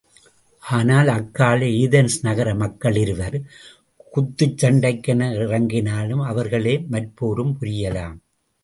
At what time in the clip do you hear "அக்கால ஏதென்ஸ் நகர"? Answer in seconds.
1.07-2.55